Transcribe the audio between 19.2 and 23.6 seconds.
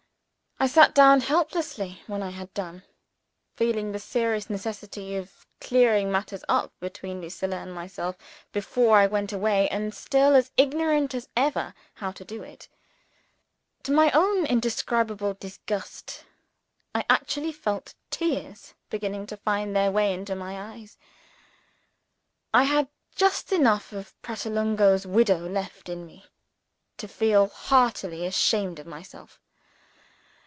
to find their way into my eyes! I had just